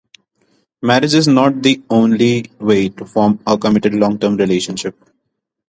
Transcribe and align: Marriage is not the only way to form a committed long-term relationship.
Marriage 0.81 1.13
is 1.13 1.27
not 1.27 1.61
the 1.61 1.79
only 1.87 2.49
way 2.57 2.89
to 2.89 3.05
form 3.05 3.39
a 3.45 3.55
committed 3.55 3.93
long-term 3.93 4.35
relationship. 4.35 4.95